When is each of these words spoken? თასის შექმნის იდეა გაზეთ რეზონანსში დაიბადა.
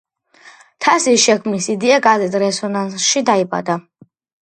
თასის 0.85 1.19
შექმნის 1.27 1.69
იდეა 1.75 2.01
გაზეთ 2.09 2.41
რეზონანსში 2.47 3.27
დაიბადა. 3.33 3.81